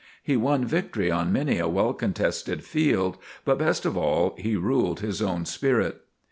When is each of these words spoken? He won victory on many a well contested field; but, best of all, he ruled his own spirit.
He 0.23 0.35
won 0.35 0.65
victory 0.65 1.11
on 1.11 1.31
many 1.31 1.59
a 1.59 1.67
well 1.67 1.93
contested 1.93 2.63
field; 2.63 3.17
but, 3.45 3.59
best 3.59 3.85
of 3.85 3.95
all, 3.95 4.33
he 4.35 4.55
ruled 4.55 5.01
his 5.01 5.21
own 5.21 5.45
spirit. 5.45 6.01